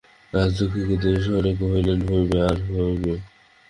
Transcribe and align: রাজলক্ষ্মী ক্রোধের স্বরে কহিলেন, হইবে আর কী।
রাজলক্ষ্মী 0.33 0.81
ক্রোধের 0.87 1.17
স্বরে 1.25 1.51
কহিলেন, 1.59 1.99
হইবে 2.09 2.37
আর 2.49 2.57
কী। 2.63 3.13